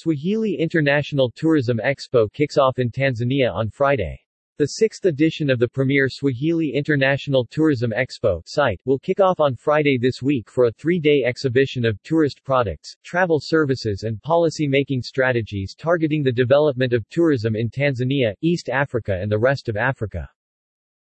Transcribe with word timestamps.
Swahili 0.00 0.54
International 0.54 1.28
Tourism 1.28 1.80
Expo 1.84 2.32
kicks 2.32 2.56
off 2.56 2.78
in 2.78 2.88
Tanzania 2.88 3.52
on 3.52 3.68
Friday. 3.68 4.16
The 4.58 4.66
sixth 4.66 5.06
edition 5.06 5.50
of 5.50 5.58
the 5.58 5.66
premier 5.66 6.08
Swahili 6.08 6.70
International 6.72 7.44
Tourism 7.44 7.90
Expo 7.90 8.40
SITE 8.46 8.80
will 8.84 9.00
kick 9.00 9.18
off 9.18 9.40
on 9.40 9.56
Friday 9.56 9.98
this 9.98 10.22
week 10.22 10.48
for 10.48 10.66
a 10.66 10.72
three-day 10.72 11.24
exhibition 11.26 11.84
of 11.84 12.00
tourist 12.04 12.44
products, 12.44 12.94
travel 13.02 13.40
services 13.42 14.04
and 14.04 14.22
policy-making 14.22 15.02
strategies 15.02 15.74
targeting 15.76 16.22
the 16.22 16.30
development 16.30 16.92
of 16.92 17.08
tourism 17.08 17.56
in 17.56 17.68
Tanzania, 17.68 18.34
East 18.40 18.68
Africa 18.68 19.18
and 19.20 19.32
the 19.32 19.36
rest 19.36 19.68
of 19.68 19.76
Africa. 19.76 20.28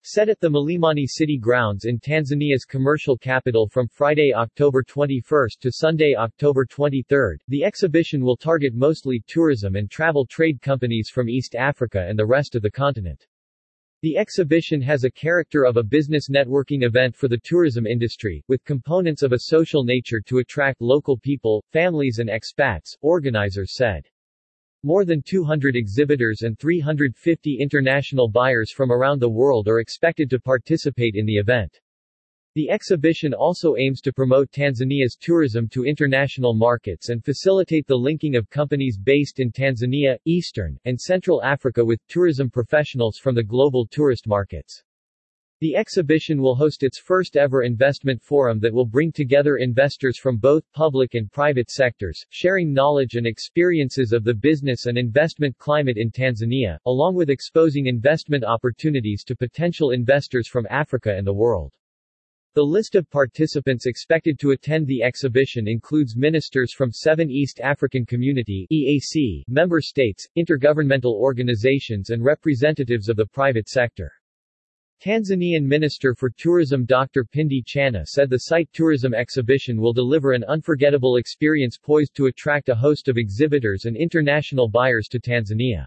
Set 0.06 0.28
at 0.28 0.38
the 0.38 0.50
Mlimani 0.50 1.06
City 1.06 1.38
grounds 1.38 1.86
in 1.86 1.98
Tanzania's 1.98 2.66
commercial 2.66 3.16
capital 3.16 3.66
from 3.66 3.88
Friday, 3.88 4.34
October 4.34 4.82
21 4.82 5.48
to 5.62 5.72
Sunday, 5.72 6.14
October 6.14 6.66
23, 6.66 7.38
the 7.48 7.64
exhibition 7.64 8.22
will 8.22 8.36
target 8.36 8.74
mostly 8.74 9.24
tourism 9.26 9.76
and 9.76 9.90
travel 9.90 10.26
trade 10.26 10.60
companies 10.60 11.08
from 11.08 11.30
East 11.30 11.54
Africa 11.54 12.04
and 12.06 12.18
the 12.18 12.26
rest 12.26 12.54
of 12.54 12.60
the 12.60 12.70
continent. 12.70 13.26
The 14.02 14.18
exhibition 14.18 14.82
has 14.82 15.04
a 15.04 15.10
character 15.10 15.64
of 15.64 15.78
a 15.78 15.82
business 15.82 16.28
networking 16.28 16.82
event 16.82 17.16
for 17.16 17.26
the 17.26 17.40
tourism 17.42 17.86
industry, 17.86 18.44
with 18.46 18.62
components 18.66 19.22
of 19.22 19.32
a 19.32 19.44
social 19.44 19.84
nature 19.84 20.20
to 20.26 20.40
attract 20.40 20.82
local 20.82 21.16
people, 21.16 21.64
families 21.72 22.18
and 22.18 22.28
expats, 22.28 22.94
organizers 23.00 23.74
said. 23.74 24.06
More 24.86 25.06
than 25.06 25.22
200 25.22 25.76
exhibitors 25.76 26.42
and 26.42 26.58
350 26.58 27.56
international 27.58 28.28
buyers 28.28 28.70
from 28.70 28.92
around 28.92 29.18
the 29.18 29.30
world 29.30 29.66
are 29.66 29.80
expected 29.80 30.28
to 30.28 30.38
participate 30.38 31.14
in 31.14 31.24
the 31.24 31.38
event. 31.38 31.80
The 32.54 32.68
exhibition 32.68 33.32
also 33.32 33.76
aims 33.76 34.02
to 34.02 34.12
promote 34.12 34.50
Tanzania's 34.50 35.16
tourism 35.18 35.68
to 35.70 35.86
international 35.86 36.52
markets 36.52 37.08
and 37.08 37.24
facilitate 37.24 37.86
the 37.86 37.96
linking 37.96 38.36
of 38.36 38.50
companies 38.50 38.98
based 38.98 39.40
in 39.40 39.50
Tanzania, 39.50 40.18
Eastern, 40.26 40.78
and 40.84 41.00
Central 41.00 41.42
Africa 41.42 41.82
with 41.82 42.06
tourism 42.06 42.50
professionals 42.50 43.16
from 43.16 43.34
the 43.34 43.42
global 43.42 43.86
tourist 43.86 44.26
markets. 44.26 44.84
The 45.64 45.76
exhibition 45.76 46.42
will 46.42 46.56
host 46.56 46.82
its 46.82 46.98
first 46.98 47.38
ever 47.38 47.62
investment 47.62 48.20
forum 48.20 48.60
that 48.60 48.74
will 48.74 48.84
bring 48.84 49.10
together 49.10 49.56
investors 49.56 50.18
from 50.18 50.36
both 50.36 50.70
public 50.74 51.14
and 51.14 51.32
private 51.32 51.70
sectors, 51.70 52.22
sharing 52.28 52.74
knowledge 52.74 53.14
and 53.14 53.26
experiences 53.26 54.12
of 54.12 54.24
the 54.24 54.34
business 54.34 54.84
and 54.84 54.98
investment 54.98 55.56
climate 55.56 55.96
in 55.96 56.10
Tanzania, 56.10 56.76
along 56.84 57.14
with 57.14 57.30
exposing 57.30 57.86
investment 57.86 58.44
opportunities 58.44 59.24
to 59.24 59.34
potential 59.34 59.92
investors 59.92 60.46
from 60.46 60.66
Africa 60.68 61.16
and 61.16 61.26
the 61.26 61.32
world. 61.32 61.72
The 62.52 62.62
list 62.62 62.94
of 62.94 63.08
participants 63.08 63.86
expected 63.86 64.38
to 64.40 64.50
attend 64.50 64.86
the 64.86 65.02
exhibition 65.02 65.66
includes 65.66 66.14
ministers 66.14 66.74
from 66.74 66.92
seven 66.92 67.30
East 67.30 67.58
African 67.60 68.04
Community 68.04 68.66
EAC 68.70 69.44
member 69.48 69.80
states, 69.80 70.28
intergovernmental 70.36 71.14
organizations 71.14 72.10
and 72.10 72.22
representatives 72.22 73.08
of 73.08 73.16
the 73.16 73.24
private 73.24 73.70
sector. 73.70 74.12
Tanzanian 75.04 75.64
Minister 75.64 76.14
for 76.14 76.30
Tourism 76.30 76.86
Dr. 76.86 77.26
Pindi 77.26 77.62
Chana 77.62 78.06
said 78.06 78.30
the 78.30 78.38
SITE 78.38 78.72
tourism 78.72 79.12
exhibition 79.12 79.78
will 79.78 79.92
deliver 79.92 80.32
an 80.32 80.44
unforgettable 80.44 81.16
experience 81.16 81.76
poised 81.76 82.16
to 82.16 82.24
attract 82.24 82.70
a 82.70 82.74
host 82.74 83.08
of 83.08 83.18
exhibitors 83.18 83.84
and 83.84 83.98
international 83.98 84.66
buyers 84.66 85.06
to 85.08 85.20
Tanzania. 85.20 85.86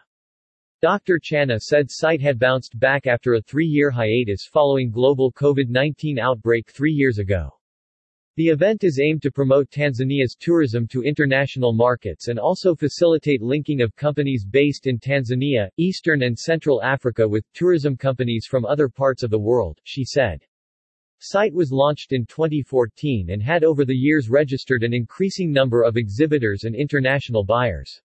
Dr. 0.83 1.19
Chana 1.19 1.59
said 1.59 1.89
SITE 1.89 2.21
had 2.21 2.37
bounced 2.37 2.77
back 2.77 3.07
after 3.07 3.33
a 3.33 3.41
three-year 3.41 3.89
hiatus 3.89 4.45
following 4.45 4.91
global 4.91 5.31
COVID-19 5.31 6.19
outbreak 6.19 6.69
three 6.69 6.93
years 6.93 7.17
ago. 7.17 7.56
The 8.37 8.49
event 8.49 8.83
is 8.83 8.99
aimed 8.99 9.23
to 9.23 9.31
promote 9.31 9.71
Tanzania's 9.71 10.35
tourism 10.39 10.87
to 10.89 11.01
international 11.01 11.73
markets 11.73 12.27
and 12.27 12.37
also 12.37 12.75
facilitate 12.75 13.41
linking 13.41 13.81
of 13.81 13.95
companies 13.95 14.45
based 14.45 14.85
in 14.85 14.99
Tanzania, 14.99 15.69
Eastern 15.77 16.21
and 16.21 16.37
Central 16.37 16.83
Africa 16.83 17.27
with 17.27 17.51
tourism 17.53 17.97
companies 17.97 18.45
from 18.45 18.63
other 18.63 18.89
parts 18.89 19.23
of 19.23 19.31
the 19.31 19.39
world, 19.39 19.79
she 19.85 20.03
said. 20.05 20.43
SITE 21.17 21.51
was 21.51 21.71
launched 21.71 22.11
in 22.11 22.27
2014 22.27 23.31
and 23.31 23.41
had 23.41 23.63
over 23.63 23.83
the 23.83 23.95
years 23.95 24.29
registered 24.29 24.83
an 24.83 24.93
increasing 24.93 25.51
number 25.51 25.81
of 25.81 25.97
exhibitors 25.97 26.63
and 26.63 26.75
international 26.75 27.43
buyers. 27.43 28.03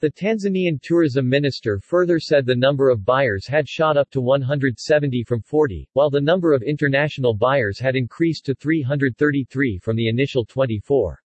The 0.00 0.10
Tanzanian 0.10 0.80
tourism 0.80 1.28
minister 1.28 1.78
further 1.78 2.18
said 2.18 2.46
the 2.46 2.56
number 2.56 2.88
of 2.88 3.04
buyers 3.04 3.46
had 3.46 3.68
shot 3.68 3.98
up 3.98 4.08
to 4.12 4.22
170 4.22 5.24
from 5.24 5.42
40, 5.42 5.90
while 5.92 6.08
the 6.08 6.22
number 6.22 6.54
of 6.54 6.62
international 6.62 7.34
buyers 7.34 7.78
had 7.78 7.96
increased 7.96 8.46
to 8.46 8.54
333 8.54 9.78
from 9.78 9.96
the 9.96 10.08
initial 10.08 10.46
24. 10.46 11.22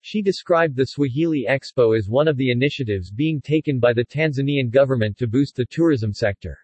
She 0.00 0.22
described 0.22 0.74
the 0.74 0.86
Swahili 0.86 1.44
Expo 1.46 1.94
as 1.98 2.08
one 2.08 2.28
of 2.28 2.38
the 2.38 2.50
initiatives 2.50 3.10
being 3.10 3.42
taken 3.42 3.78
by 3.78 3.92
the 3.92 4.06
Tanzanian 4.06 4.70
government 4.70 5.18
to 5.18 5.26
boost 5.26 5.54
the 5.54 5.66
tourism 5.66 6.14
sector. 6.14 6.56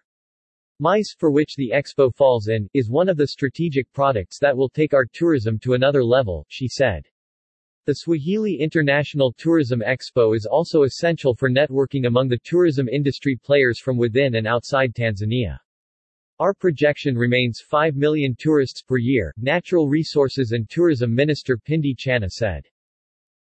MICE, 0.79 1.13
for 1.17 1.29
which 1.29 1.55
the 1.55 1.69
expo 1.69 2.11
falls 2.11 2.47
in, 2.47 2.67
is 2.73 2.89
one 2.89 3.07
of 3.07 3.17
the 3.17 3.27
strategic 3.27 3.93
products 3.93 4.39
that 4.39 4.57
will 4.57 4.67
take 4.67 4.95
our 4.95 5.05
tourism 5.05 5.59
to 5.59 5.73
another 5.73 6.03
level, 6.03 6.43
she 6.49 6.67
said. 6.67 7.05
The 7.87 7.93
Swahili 7.93 8.55
International 8.55 9.31
Tourism 9.31 9.83
Expo 9.85 10.35
is 10.35 10.47
also 10.47 10.85
essential 10.85 11.35
for 11.35 11.51
networking 11.51 12.07
among 12.07 12.27
the 12.29 12.39
tourism 12.43 12.89
industry 12.89 13.35
players 13.35 13.79
from 13.79 13.95
within 13.95 14.37
and 14.37 14.47
outside 14.47 14.95
Tanzania. 14.95 15.59
Our 16.39 16.55
projection 16.55 17.15
remains 17.15 17.61
5 17.61 17.95
million 17.95 18.35
tourists 18.39 18.81
per 18.81 18.97
year, 18.97 19.35
Natural 19.37 19.87
Resources 19.87 20.51
and 20.51 20.67
Tourism 20.67 21.13
Minister 21.13 21.59
Pindi 21.59 21.93
Chana 21.93 22.27
said. 22.27 22.65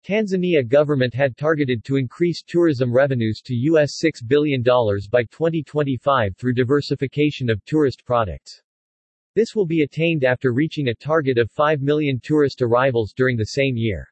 Tanzania 0.07 0.67
government 0.67 1.13
had 1.13 1.37
targeted 1.37 1.85
to 1.85 1.97
increase 1.97 2.43
tourism 2.43 2.91
revenues 2.91 3.43
to 3.45 3.55
US 3.55 4.01
$6 4.03 4.27
billion 4.27 4.63
by 4.63 5.23
2025 5.25 6.35
through 6.39 6.55
diversification 6.55 7.51
of 7.51 7.63
tourist 7.67 8.07
products. 8.07 8.63
This 9.35 9.55
will 9.55 9.67
be 9.67 9.83
attained 9.83 10.25
after 10.25 10.55
reaching 10.55 10.89
a 10.89 10.95
target 10.95 11.37
of 11.37 11.51
5 11.51 11.83
million 11.83 12.19
tourist 12.23 12.63
arrivals 12.63 13.13
during 13.13 13.37
the 13.37 13.45
same 13.45 13.77
year. 13.77 14.09